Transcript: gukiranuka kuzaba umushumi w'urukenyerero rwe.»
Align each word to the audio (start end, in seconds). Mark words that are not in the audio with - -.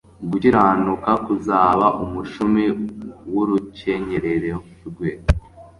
gukiranuka 0.29 1.11
kuzaba 1.25 1.87
umushumi 2.03 2.63
w'urukenyerero 3.33 4.57
rwe.» 4.87 5.09